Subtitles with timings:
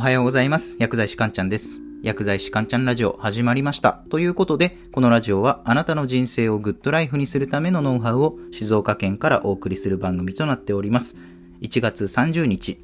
[0.00, 0.78] おはようございます。
[0.80, 1.82] 薬剤師かんちゃんです。
[2.02, 4.02] 薬剤師かんちゃんラジオ始まりました。
[4.08, 11.16] ということで、このラジオはあなたの人生をグッドライフにするためのノウハウを静岡県からお送りする番組となっております。
[11.60, 12.80] 1月30日、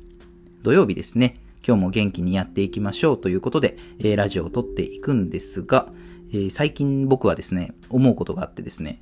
[0.61, 1.40] 土曜日ですね。
[1.66, 5.89] 今日も元気にやっていきましょうということで、えーラジオを撮っていくんですが、
[6.35, 9.00] えー最近僕はですね、思うことがあってですね、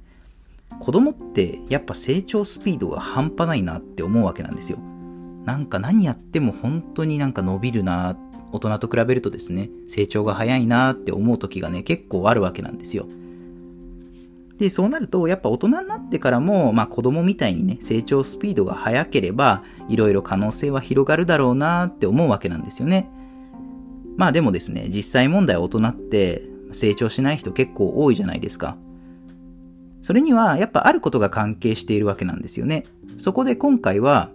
[0.78, 4.78] 子供ってやっぱ成長スピードが半端ないなって思うわけなんですよ。
[5.44, 8.16] なんか何やっても本当になんか伸びるな
[8.52, 13.06] 大人と比べるとですね、成長が早いなって思う時がね、結構あるわけなんですよ。
[14.58, 23.10] で、そうなると、やっぱ大人になってからも、まあ子供みたいにね、成長スピードが速ければ、いろいろ可能性は広がるだろうなって思うわけなんですよね。
[24.16, 28.76] まあでもですね、実際問題大人って成長しない人結構多いじゃないですか。
[30.02, 32.84] それにはやっぱあることが関係しているわけなんですよね。
[33.18, 34.30] そこで今回は、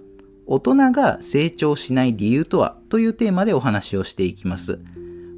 [0.52, 4.80] 大人が成長しない理由とはというテーマでお話をしていきます。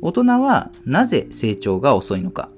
[0.02, 2.50] 大人はなぜ成長が遅いのか。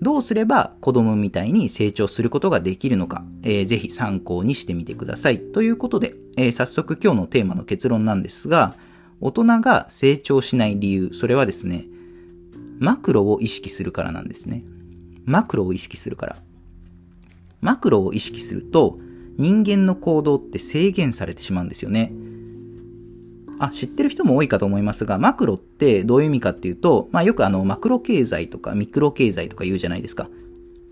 [0.00, 5.40] どうすれば子供みたいに成長することができるのか、えーぜひ参考にしてみてください。
[5.40, 8.76] ということで、えー早速今日のテーマの結論なんですが、
[9.20, 11.86] 大人が成長しない理由、それはですね、
[12.78, 14.62] マクロを意識するからなんですね。
[15.24, 16.36] マクロを意識するから。
[17.60, 19.00] マクロを意識すると、
[19.38, 22.12] 人間の行動って制限されてしまうんですよね。
[23.58, 30.28] あ、知ってる人も多いかと思いますが、マクロってどういう意味かっていうと、まあよくあの、マクロ経済とかミクロ経済とか言うじゃないですか。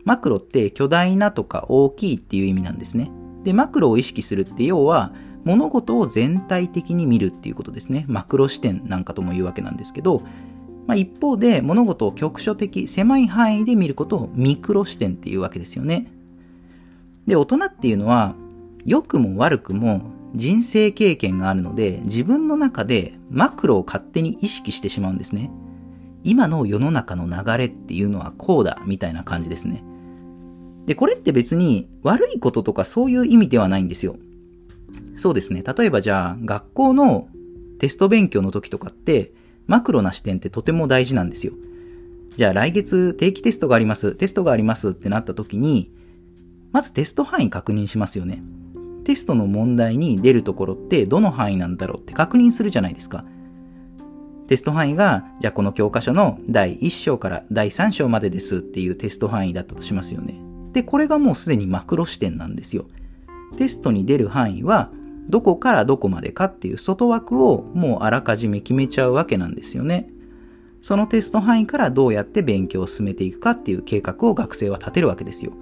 [0.05, 3.11] マクロって巨大なとか大きいっていう意味なんですね。
[3.44, 5.12] で、マクロを意識するって要は、
[5.44, 8.05] 物事を全体的に見るっていうことですね。
[8.08, 10.22] マクロ視点なんかとも言うわけなんですけど、
[10.86, 16.06] まあ、一方で物事を局所的、狭い範囲で見ることをミクロ視点っていうわけですよね。
[17.26, 18.34] で、大人っていうのは、
[18.84, 20.02] 良くも悪くも
[20.34, 25.50] 人生経験があるので、自分の中でマクロを勝手に意識してしまうんですね。
[26.22, 29.83] 今の世の中の流れっていうのはこうだ、みたいな感じですね。
[30.86, 34.16] で、これって別に悪いこととかそういう意味ではないんですよ。
[35.16, 35.62] そうですね。
[35.62, 37.28] 例えばじゃあ、学校の
[37.78, 39.33] テスト勉強の時とかって、
[39.66, 41.52] マクロな視点ってとても大事なんですよ。
[42.36, 45.92] じゃあ来月定期テストがあります、テストがありますってなった時に、
[46.73, 48.42] まずテスト範囲確認しますよね。
[49.05, 53.25] テストの問題に出るところってどの範囲なんだろうって確認するじゃないですか。
[54.47, 60.41] テスト範囲が、じゃあこの教科書の第1章から第3章までですっていうテスト範囲だったとしますよね。
[60.73, 62.87] で、これがもうすでにマクロ視点なんですよ。
[63.57, 64.91] テストに出る範囲は、
[65.29, 70.11] どこからどこまでかっていう外枠をもうあらかじめ決めちゃうわけなんですよね。
[70.83, 75.52] そのテスト範囲からどうやって勉強を進めていくかっていう計画を学生は立てるわけですよ。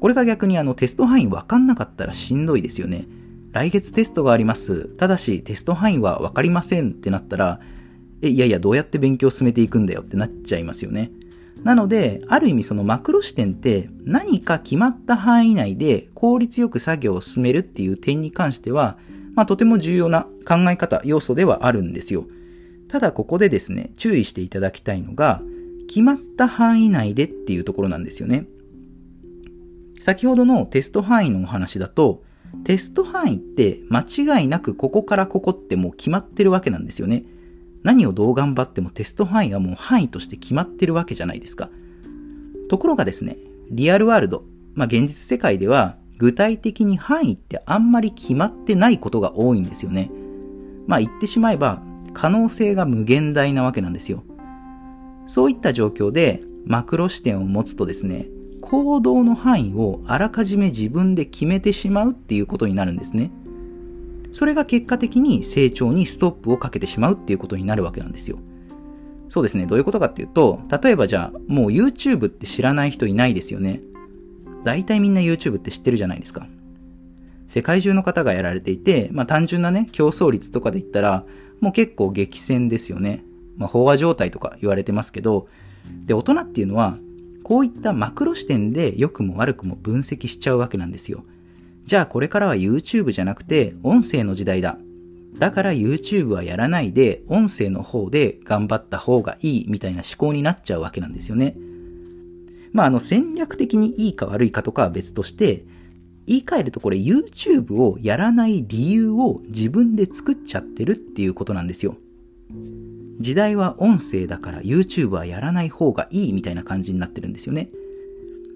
[0.00, 3.06] これが逆にあのテスト範囲分かんなかったらしんどいですよね。
[3.52, 4.84] 来月テストがあります。
[4.96, 7.60] ただしテスト範囲は分かりませんってなったら、
[8.22, 11.10] え、いやいやどうやって勉強を進めていくんだよってなっちゃいますよね。
[11.64, 18.98] なので、ある意味そのマクロ視点って何か決まった範囲内で効率よく作業を進めるっていう点に関しては、
[19.34, 22.26] まあとても重要な考え方、要素ではあるんですよ。
[22.88, 25.42] ただここでですね、注意していただきたいのが、
[25.88, 28.46] 決まった範囲内でっていうところなんですよね。
[30.00, 32.22] 先ほどのテスト範囲のお話だと、
[32.64, 34.04] テスト範囲って間
[34.40, 37.24] 違いなくここからここってもう決まってるわけなんですよね。
[37.82, 41.70] 何をどう頑張ってもテスト範囲はもう範囲として決まってるわけじゃないですか。
[42.68, 43.36] ところがですね、
[43.70, 44.44] リアルワールド、
[44.74, 50.10] まあ現実世界では具体的に範囲ってあんまり決まってないことが多いんですよね。
[50.86, 51.82] まあ言ってしまえば
[52.12, 54.24] 可能性が無限大なわけなんですよ。
[55.26, 58.26] そういった状況でマクロ視点を持つとですね、
[58.68, 63.30] 行動の範囲をあらかじめ自分で決めてしまうっていうことになるんですね。
[64.32, 68.38] それが結果的に成長にストップをかけてしまうっていうことになるわけなんですよ。
[69.30, 69.64] そうですね。
[69.64, 73.80] どういうことかっていうと、例えばじゃあ、もう YouTube って知らない人いないですよね。
[74.64, 76.46] 大体みんな YouTube って知ってるじゃないですか。
[77.46, 81.24] 世界中の方がやられていて、まあ単純なね、競争率とかで言ったら、
[81.60, 83.24] もう結構激戦ですよね。
[83.56, 85.48] まあ飽和状態とか言われてますけど、
[86.04, 86.98] で、大人っていうのは、
[87.48, 91.24] こういったマクロ視点で良くも悪くも分析しちゃうわけなんですよ。
[91.80, 94.76] じゃあこれからは YouTube じゃなくて音声の時代だ。
[95.38, 101.56] だから YouTube はやらないで音声の方で頑張った方がいいみたいな思考になっちゃうわけなんですよね。
[102.72, 105.64] まああの戦略的にいいか悪いかとかは別として、
[106.26, 111.96] 言い換えるとこれ YouTube をやらない理由を自分で作っちゃってるっていうことなんですよ。
[113.18, 117.68] 時代は音声だから YouTube はやらない方がいいみたいな感じになってるんですよね。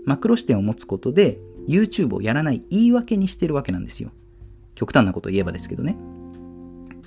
[0.05, 1.39] マクロ視点を持つことで
[1.69, 4.11] YouTube をやらない言い訳にしてるわけなんですよ。
[4.75, 5.97] 極端なことを言えばですけどね。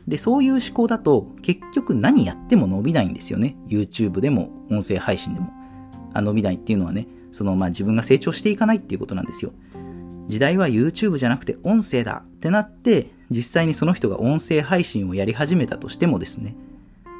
[0.07, 3.57] で、そういう思考だと結局何やっても伸びないんですよね。
[3.67, 5.49] YouTube でも音声配信でも。
[6.13, 9.51] あ伸びないっていうのはね、そのまあ自分が成長していかないっていうことなんですよ。
[10.27, 16.55] 時代は YouTube じゃなくて音声だってなって、実際にその人が音声配信をやり始めたとしてもですね、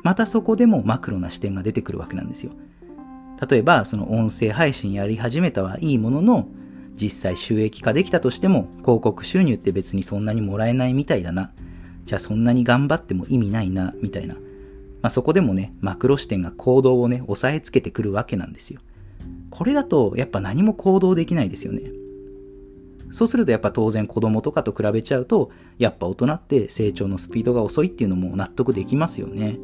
[0.05, 2.51] またそこでもマクロな視点が出てくるわけなんですよ。
[3.49, 6.47] 例えば、その音声配信やり始めたはいいものの、
[6.93, 11.49] 実際収益化できたとしても、広告収入って別にそんなにもらえないみたいだな。
[12.05, 14.35] じゃあそんなに頑張っても意味ないな、みたいな。
[14.35, 14.39] ま
[15.07, 18.81] あ、そこでもね、マクロ視点が行動をね、押さえつけてくるわけなんですよ。
[19.49, 21.81] これだと、やっぱ何も行動できないですよね。
[23.11, 25.49] そうするとやっぱ当然子供とかと比べちゃうと、
[25.79, 29.57] やっぱ大人って成長のスピードが遅いっていうのも納得できますよね。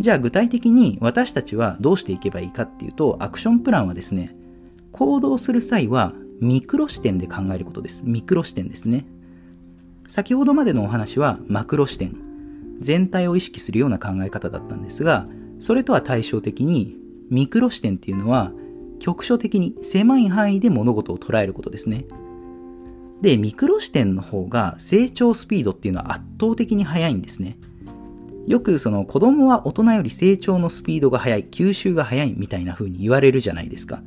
[0.00, 4.34] じゃあ具体的に私たちはどうしていけばいいかっていうと、アクションプランはですね、
[4.90, 8.02] 行動する際はミクロ視点で考えることです。
[8.04, 9.06] ミクロ視点ですね。
[10.06, 12.16] 先ほどまでのお話はマクロ視点、
[12.80, 15.26] 全体を意識するような考え方だったんですが、
[15.60, 16.96] それとは対照的に
[17.30, 18.52] ミクロ視点っていうのは
[18.98, 22.04] 局所的に狭い範囲で物事を捉えることですね。
[23.20, 27.56] で、ミクロ視点の方が成長スピードっていうのは圧倒的に速いんですね。
[28.46, 34.02] よくその子供は大人より成長のスピードが速い、吸収が速いみたいな風に言われるじゃないですか。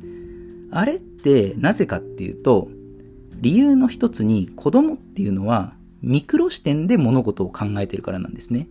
[0.70, 2.68] あれってなぜかっていうと、
[3.40, 8.68] 理由の一つに子供っていうのはミクロ視点で物事を考えてるからなんですね。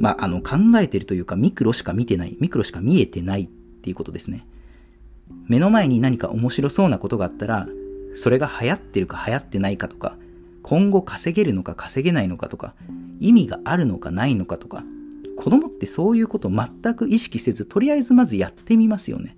[0.00, 4.46] まあ、あの、考えてるというか、ミクロしか見てない、ミクロしか見えてないっていうことですね。
[5.46, 7.68] 目の前に何か面白そうなことがあったら、
[8.14, 10.16] それが流行ってるか流行ってないかとか、
[10.62, 12.74] 今後稼げるのか稼げないのかとか、
[13.20, 14.84] 意味があるのかないのかとか、
[15.36, 19.36] 子供ってそういうこと全く意識せず、とりあえずまずやってみますよね。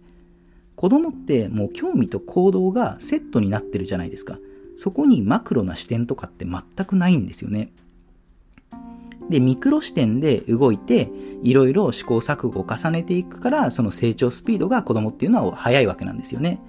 [0.75, 4.39] 子供ってもう興味と行動がセットになってるじゃないですか。
[4.77, 7.73] そこにマクロな視点とかって全くないんですよね。
[9.31, 11.11] で、ミクロ視点で動いて、
[11.43, 16.61] いろいろ試行錯誤を重ねていくから、その成長スピードが子供っていうのは速いわけなんですよね。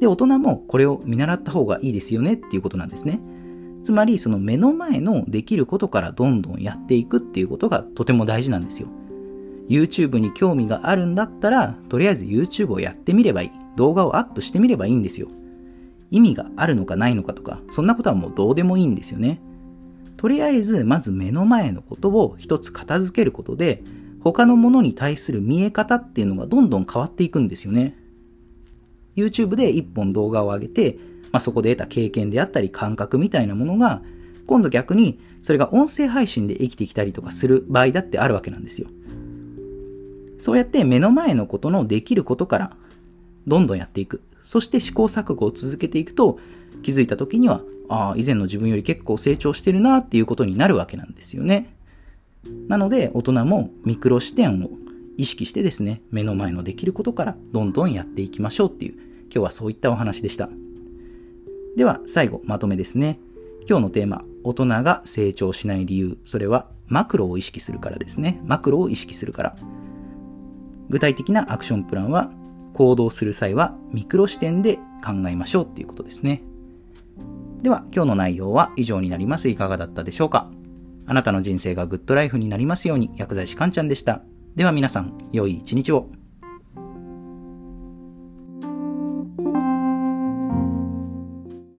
[0.00, 3.20] で、大人もこれを見習った方がいいですよねっていうことなんですね。
[3.82, 8.88] つまり、その目の前のできることからどんどんやっていくっていうことがとても大事なんですよ。
[9.68, 13.50] YouTube に興味があるんだったら、とりあえず YouTube をやってみればいい。
[13.76, 15.28] 動画をアップしてみればいいんですよ。
[16.10, 19.40] 意味があるのかないのかとか、そんなことはもうどうでもいいんですよね。
[20.18, 23.82] とりあえず、まず目の前のことを一つ片付けることで、
[24.20, 27.96] 他のものに対する見え方っていうのがどんどん変わっていくんですよね。
[29.16, 30.98] YouTube で一本動画を上げて、
[31.32, 34.02] まあ、そこで得た経験であったり感覚みたいなものが、
[34.46, 38.88] 今度逆にそれが音声配信で生きてきたりとかする場合だってあるわけなんですよ。
[40.38, 42.76] そうやって目の前のことのできることから
[43.46, 44.22] どんどんやっていく。
[44.42, 46.38] そして試行錯誤を続けていくと、
[46.82, 51.74] 気づいた時には、ああ、以前の自分より結構成長してるなっていうことになるわけなんですよね。
[52.68, 54.70] なので、大人もミクロ視点を
[55.16, 58.94] 意識してですね、目の前のできることからどんどんやっていきましょうっていう、
[59.24, 60.48] 今日はそういったお話でした。
[61.76, 63.18] では、最後、まとめですね。
[63.68, 68.40] 今日のテーマ、大人が成長しない理由、それはマクロを意識するからですね。
[68.44, 69.56] マクロを意識するから。
[70.90, 72.30] 具体的なアクションプランは
[72.74, 76.42] 行動する際はミクロ視点で考えましょうっていうことですね。
[77.62, 79.48] では今日の内容は以上になります。
[79.48, 80.50] いかがだったでしょうか
[81.06, 84.22] あなたの人生がグッドライフになりますように薬剤師かんちゃんでした。
[84.54, 86.08] では皆さん、良い一日を。